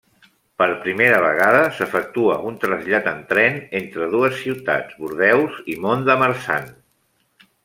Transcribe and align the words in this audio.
Per 0.61 0.67
primera 0.85 1.19
vegada 1.25 1.59
s'efectua 1.79 2.39
un 2.51 2.57
trasllat 2.63 3.09
en 3.13 3.21
tren 3.35 3.61
entre 3.81 4.09
dues 4.17 4.41
ciutats, 4.47 4.99
Bordeus 5.05 5.61
i 5.75 5.81
Mont-de-Marsan. 5.85 6.71